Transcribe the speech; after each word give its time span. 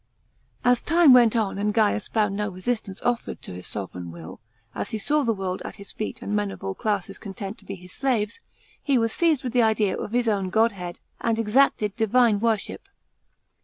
As 0.65 0.81
time 0.81 1.13
went 1.13 1.35
on 1.35 1.59
and 1.59 1.71
Gaius 1.75 2.07
found 2.07 2.35
no 2.35 2.49
resistance 2.49 3.03
offered 3.03 3.39
to 3.43 3.53
his 3.53 3.67
sovran 3.67 4.09
will, 4.09 4.39
as 4.73 4.89
he 4.89 4.97
saw 4.97 5.21
the 5.23 5.31
world 5.31 5.61
at 5.63 5.75
his 5.75 5.91
feet 5.91 6.23
and 6.23 6.35
men 6.35 6.49
of 6.49 6.63
all 6.63 6.73
classes 6.73 7.19
content 7.19 7.59
to 7.59 7.65
be 7.65 7.75
his 7.75 7.91
slaves, 7.91 8.39
he 8.81 8.97
was 8.97 9.13
seized 9.13 9.43
with 9.43 9.53
the 9.53 9.61
idea 9.61 9.95
of 9.95 10.11
his 10.11 10.27
own 10.27 10.49
godhead, 10.49 10.99
and 11.19 11.37
exacted 11.37 11.95
divine 11.95 12.39
worship. 12.39 12.89